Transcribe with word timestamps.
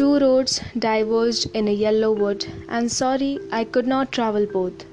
Two 0.00 0.18
roads 0.18 0.62
diverged 0.78 1.50
in 1.52 1.68
a 1.68 1.72
yellow 1.72 2.10
wood, 2.10 2.46
and 2.70 2.90
sorry 2.90 3.38
I 3.52 3.64
could 3.64 3.86
not 3.86 4.10
travel 4.10 4.46
both. 4.46 4.86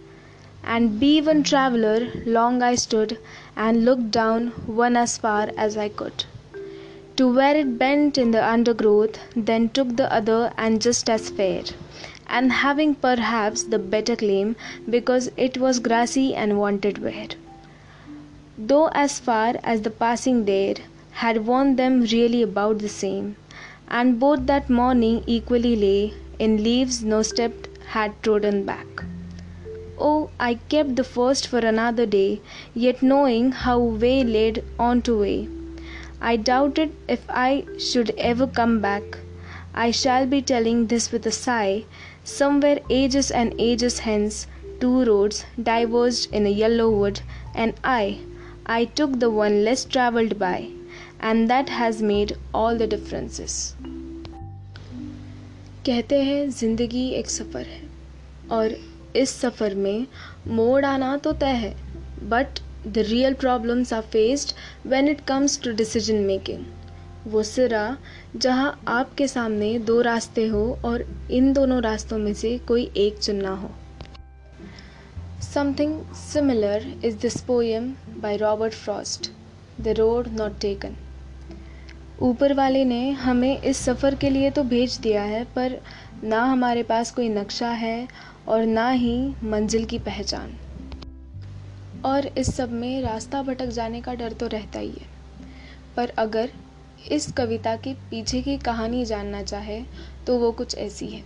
And 0.65 0.99
be 0.99 1.21
one 1.21 1.43
traveller, 1.43 2.09
long 2.25 2.61
I 2.61 2.75
stood, 2.75 3.17
and 3.55 3.86
looked 3.86 4.11
down 4.11 4.47
one 4.65 4.97
as 4.97 5.18
far 5.18 5.50
as 5.55 5.78
I 5.78 5.88
could. 5.88 6.25
To 7.15 7.33
where 7.33 7.55
it 7.55 7.79
bent 7.79 8.18
in 8.18 8.32
the 8.32 8.46
undergrowth, 8.46 9.18
then 9.33 9.70
took 9.70 9.96
the 9.96 10.11
other 10.14 10.51
and 10.57 10.82
just 10.82 11.10
as 11.10 11.29
fair, 11.29 11.64
and 12.28 12.51
having 12.51 12.93
perhaps 12.93 13.64
the 13.64 13.79
better 13.79 14.18
claim, 14.18 14.57
because 14.89 15.32
it 15.37 15.57
was 15.57 15.79
grassy 15.79 16.36
and 16.36 16.60
wanted 16.60 16.97
wear. 17.01 17.29
Though 18.57 18.89
as 18.89 19.21
far 19.21 19.55
as 19.64 19.83
the 19.83 19.89
passing 19.89 20.43
there 20.43 20.75
had 21.11 21.46
worn 21.47 21.78
them 21.78 22.01
really 22.01 22.42
about 22.42 22.79
the 22.79 22.89
same 22.89 23.37
and 23.89 24.19
both 24.19 24.46
that 24.46 24.69
morning 24.69 25.23
equally 25.25 25.75
lay 25.75 26.14
in 26.39 26.64
leaves 26.64 27.04
no 27.04 27.21
step 27.21 27.54
had 27.87 28.21
trodden 28.21 28.64
back. 28.65 29.04
Oh, 30.00 30.29
I 30.39 30.55
kept 30.69 30.95
the 30.95 31.04
first 31.04 31.47
for 31.47 31.59
another 31.59 32.05
day, 32.05 32.42
yet 32.75 33.02
knowing 33.02 33.52
how 33.52 33.80
way 33.80 34.23
led 34.23 34.64
on 34.78 35.02
to 35.03 35.19
way. 35.19 35.50
I 36.22 36.36
doubted 36.36 36.92
if 37.08 37.22
I 37.30 37.66
should 37.80 38.11
ever 38.17 38.45
come 38.45 38.80
back. 38.80 39.17
I 39.73 39.92
shall 39.92 40.25
be 40.25 40.42
telling 40.42 40.88
this 40.88 41.11
with 41.11 41.25
a 41.25 41.31
sigh. 41.31 41.86
Somewhere 42.23 42.80
ages 42.89 43.31
and 43.31 43.53
ages 43.58 44.00
hence, 44.00 44.47
two 44.80 45.06
roads 45.06 45.45
diverged 45.61 46.33
in 46.33 46.45
a 46.45 46.50
yellow 46.50 46.89
wood, 46.89 47.22
and 47.56 47.73
I, 47.83 48.19
I 48.66 48.86
took 48.86 49.19
the 49.19 49.30
one 49.30 49.64
less 49.64 49.86
travelled 49.86 50.38
by 50.38 50.72
and 51.23 51.48
that 51.48 51.70
has 51.70 52.04
made 52.04 52.34
all 52.56 52.78
the 52.78 52.90
differences. 52.94 53.54
कहते 55.86 56.22
हैं, 56.24 56.50
ज़िंदगी 56.50 57.08
एक 57.09 57.30
सफ़र 57.30 57.66
है। 57.66 57.82
और 58.52 58.76
इस 59.16 59.30
सफ़र 59.30 59.76
में 59.76 60.08
मोड़ 60.48 60.86
आना 60.86 61.16
तो 61.18 61.34
तय 61.34 61.56
है 61.56 61.76
but 62.30 62.59
the 62.88 62.98
real 62.98 63.34
problems 63.34 63.94
are 63.94 64.02
faced 64.02 64.52
when 64.88 65.08
it 65.08 65.22
comes 65.22 65.62
to 65.62 65.72
decision 65.72 66.16
making 66.16 66.66
वो 67.28 67.44
सिरा, 67.44 67.98
जहाँ 68.36 68.84
आपके 68.88 69.28
सामने 69.28 69.80
दो 69.80 70.02
रास्ते 70.02 70.48
हो 70.48 70.80
और 70.86 71.06
इन 71.31 71.52
दोनों 71.54 71.81
रास्तों 71.81 72.18
में 72.18 72.34
से 72.34 72.58
कोई 72.58 72.92
एक 72.98 73.18
चुनना 73.18 73.56
हो। 73.56 73.72
Something 75.54 76.00
similar 76.14 76.94
is 77.06 77.18
this 77.18 77.42
poem 77.42 77.94
by 78.18 78.38
Robert 78.38 78.74
Frost 78.74 79.31
the 79.81 79.88
road 79.88 80.28
not 80.28 80.59
taken 80.59 80.96
ऊपर 82.22 82.54
वाले 82.54 82.86
ने 82.86 83.12
हमें 83.12 83.62
इस 83.62 83.78
सफ़र 83.78 84.16
के 84.16 84.30
लिए 84.30 84.50
तो 84.50 84.64
भेज 84.64 84.98
दिया 84.98 85.22
है, 85.22 85.44
पर 85.46 85.82
ना 86.24 86.44
हमारे 86.44 86.84
पास 86.84 87.12
कोई 87.12 87.30
नक्शा 87.30 87.70
है 87.70 88.08
और 88.48 88.66
ना 88.66 88.90
ही 88.90 89.34
मंजिल 89.44 89.86
की 89.86 90.00
पहचान। 90.00 90.54
और 92.06 92.28
इस 92.28 92.56
सब 92.56 92.72
में 92.72 93.02
रास्ता 93.02 93.42
भटक 93.42 93.66
जाने 93.66 94.02
का 94.02 94.14
डर 94.14 94.34
तो 94.34 94.48
रहता 94.48 94.80
ही 94.80 94.90
है। 94.90 95.08
पर 95.98 96.09
अगर 96.09 96.50
इस 97.12 97.32
कविता 97.32 97.76
के 97.76 97.94
पीछे 97.94 98.42
की 98.42 98.58
कहानी 98.58 99.06
जानना 99.06 99.44
चाहे 99.44 99.81
तो 100.28 100.38
वो 100.40 100.52
कुछ 100.52 100.78
ऐसी 100.78 101.08
है। 101.08 101.24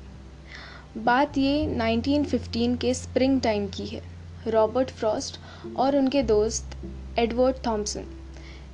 बात 0.97 1.37
ये 1.37 1.65
1915 1.67 2.77
के 2.77 2.93
स्प्रिंग 2.93 3.41
टाइम 3.41 3.67
की 3.67 3.85
है। 3.85 4.01
रॉबर्ट 4.47 4.89
फ्रॉस्ट 4.89 5.39
और 5.77 5.95
उनके 5.95 6.23
दोस्त 6.23 6.77
एडवर्ड 7.19 7.55
थॉम्सन 7.65 8.05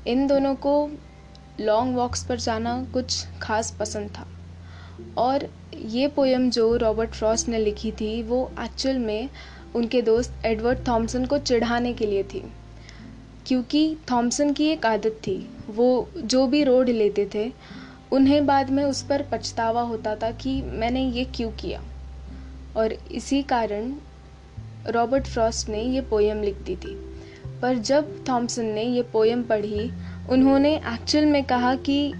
इन 0.08 0.28
दोनों 0.28 0.56
को 0.56 0.90
लॉन्ग 1.59 1.95
वॉक्स 1.95 2.25
पर 2.25 2.39
जाना 2.39 2.88
कुछ 2.94 3.25
ख़ास 3.41 3.75
पसंद 3.80 4.09
था। 4.09 4.27
और 5.17 5.50
ये 5.85 6.07
पोएम 6.07 6.50
जो 6.50 6.75
रॉबर्ट 6.75 7.09
फ्रॉस्ट 7.09 7.50
ने 7.50 7.59
लिखी 7.59 7.91
थी, 7.91 8.23
वो 8.23 8.51
एक्चुअल 8.59 8.97
में 8.97 9.29
उनके 9.75 10.01
दोस्त 10.01 10.34
एडवर्ड 10.46 10.88
थॉम्सन 10.88 11.25
को 11.25 11.38
चिढ़ाने 11.38 11.94
के 11.94 12.06
लिए 12.06 12.23
थी। 12.23 12.51
क्योंकि 13.47 13.97
थॉम्सन 14.12 14.53
की 14.53 14.67
एक 14.67 14.85
आदत 14.85 15.19
थी, 15.28 15.50
वो 15.69 16.09
जो 16.17 16.47
भी 16.47 16.63
रोड 16.63 16.90
लेते 16.90 17.29
थे, 17.34 17.51
उन्हें 18.12 18.46
बाद 18.46 18.69
में 18.69 18.84
उस 18.84 19.03
पर 19.03 19.22
पछतावा 19.31 19.81
होता 19.81 20.16
था 20.16 20.31
कि 20.31 20.62
मैंने 20.62 21.09
ये 21.09 21.25
क्यों 21.25 21.51
किया। 21.51 21.84
और 22.78 22.94
इसी 22.94 23.44
कारण 23.44 23.94
रॉबर्ट 24.88 25.28
फ्रॉस्ट 25.28 25.69
ने 25.69 25.84
ये 25.84 26.01
पोएम 26.01 26.41
लिख 26.41 26.56
दी 26.56 26.75
थी। 26.75 27.17
पर 27.62 27.78
जब 27.78 28.25
थॉम्सन 28.29 28.66
ने 28.66 28.84
ये 28.84 29.01
पोएम 29.01 29.44
पढ़ी 29.44 29.91
उन्होंने 30.30 30.76
एक्चुअल 30.76 31.26
में 31.26 31.44
कहा 31.44 31.74
कि 31.90 32.14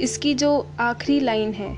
इसकी 0.00 0.34
जो 0.34 0.50
आखिरी 0.80 1.18
लाइन 1.20 1.52
है, 1.52 1.70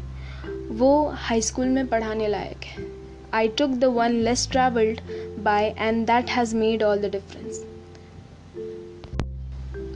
वो 0.70 1.08
हाई 1.16 1.42
स्कूल 1.42 1.66
में 1.66 1.86
पढ़ाने 1.86 2.28
लायक 2.28 2.64
है। 2.64 2.86
I 3.34 3.48
took 3.48 3.70
the 3.70 3.84
one 3.84 4.12
less 4.22 4.48
travelled 4.50 5.00
by 5.42 5.74
and 5.78 6.06
that 6.06 6.30
has 6.30 6.56
made 6.56 6.82
all 6.82 6.98
the 6.98 7.10
difference 7.12 7.64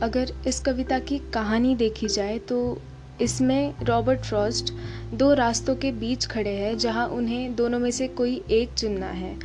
अगर 0.03 0.32
इस 0.47 0.60
कविता 0.60 0.98
की 0.98 1.19
कहानी 1.34 1.75
देखी 1.76 2.09
जाए 2.09 2.38
तो 2.38 2.78
इसमें 3.20 3.75
रॉबर्ट 3.82 4.20
फ्रॉस्ट 4.20 4.72
दो 5.14 5.32
रास्तों 5.34 5.75
के 5.76 5.93
बीच 5.93 6.26
खड़े 6.26 6.50
हैं, 6.50 6.78
जहाँ 6.78 7.06
उन्हें 7.09 7.54
दोनों 7.54 7.78
में 7.78 7.91
से 7.91 8.09
कोई 8.09 8.43
एक 8.50 8.72
चुनना 8.72 9.06
है, 9.06 9.37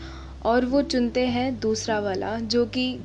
और 0.46 0.66
वो 0.66 0.82
चुनते 0.82 1.26
हैं 1.28 1.60
दूसरा 1.60 2.00
वाला, 2.00 2.40
जो 2.40 2.66
कि 2.66 3.00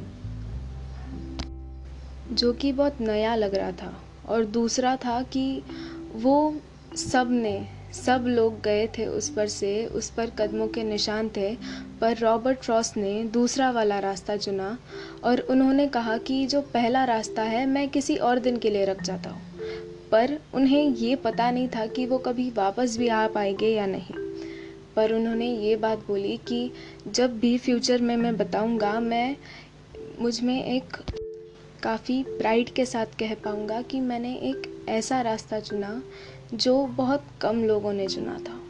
जो 2.33 2.53
कि 2.53 2.73
बहुत 2.73 3.01
नया 3.01 3.35
लग 3.35 3.55
रहा 3.55 3.73
था 3.73 4.03
और 4.29 4.45
दूसरा 4.45 4.97
था 4.97 5.23
कि 5.23 5.63
वो 6.13 6.57
सबने, 6.97 7.67
सब 7.93 8.25
लोग 8.29 8.61
गए 8.63 8.87
थे 8.87 9.07
उस 9.07 9.29
पर 9.29 9.47
से, 9.47 9.87
उस 9.87 10.11
पर 10.11 10.31
कदमों 10.31 10.69
के 10.69 10.85
निशान 10.85 11.29
थे, 11.29 11.57
पर 12.01 12.17
रॉबर्ट 12.17 12.59
फ्रॉस्ट 12.59 12.97
ने 12.97 13.25
दूसरा 13.25 13.71
वाला 13.71 13.99
रास्ता 13.99 14.37
चुना 14.37 14.79
और 15.25 15.41
उन्होंने 15.41 15.87
कहा 15.87 16.19
कि 16.19 16.47
जो 16.47 16.61
पहला 16.61 17.05
रास्ता 17.05 17.43
है, 17.43 17.67
मैं 17.67 17.89
किसी 17.89 18.17
और 18.17 18.39
दिन 18.39 18.57
के 18.57 18.71
लिए 18.71 18.85
रख 18.85 19.03
जाता 19.03 19.31
हूँ। 19.31 19.43
पर 20.11 20.39
उन्हें 20.55 20.89
ये 20.89 21.17
पता 21.17 21.51
नहीं 21.51 21.69
था 21.69 21.87
कि 21.87 22.07
वो 22.07 22.19
कभी 22.19 22.51
वापस 22.51 22.99
भी 22.99 23.09
आ 23.09 23.29
पाएँगे 23.29 23.69
या 23.69 23.87
नहीं। 23.87 24.15
पर 24.97 25.13
उन्होंने 25.13 25.57
ये 25.57 25.77
बात 25.77 25.99
बोली 25.99 26.37
कि 26.37 26.71
जब 27.09 27.39
भी 27.39 27.59
फ्यूचर 27.59 28.03
में 28.03 28.17
मैं 28.17 28.37
बताऊँगा, 28.37 29.01
मैं, 29.01 29.37
मुझमें 30.21 30.65
एक 30.65 30.97
काफ़ी 31.83 32.23
प्राइड 32.23 32.71
के 32.71 32.87
साथ 32.87 33.07
कह 33.07 33.35
पाऊँगा 33.35 33.83
कि 33.83 34.01
मैंने 34.01 34.35
एक 34.35 34.87
ऐसा 34.89 35.21
रास्ता 35.21 35.61
चुना 35.61 36.03
जो 36.55 36.87
बहुत 36.87 37.25
कम 37.41 37.65
लोगों 37.65 37.93
ने 37.93 38.09
चुना 38.09 38.39
था। 38.39 38.62